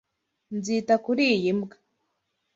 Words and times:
Nzita 0.57 0.93
kuri 1.05 1.23
iyi 1.35 1.51
mbwa. 1.57 1.75